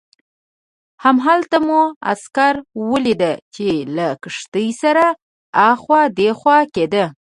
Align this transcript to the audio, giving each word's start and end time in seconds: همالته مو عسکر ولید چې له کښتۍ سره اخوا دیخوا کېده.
همالته 1.03 1.57
مو 1.67 1.81
عسکر 2.11 2.55
ولید 2.89 3.21
چې 3.55 3.67
له 3.95 4.07
کښتۍ 4.23 4.69
سره 4.81 5.05
اخوا 5.71 6.01
دیخوا 6.19 6.57
کېده. 6.75 7.05